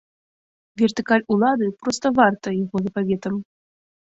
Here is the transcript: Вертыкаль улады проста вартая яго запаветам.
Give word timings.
Вертыкаль 0.81 1.25
улады 1.35 1.67
проста 1.83 2.05
вартая 2.21 2.55
яго 2.63 2.77
запаветам. 2.89 3.35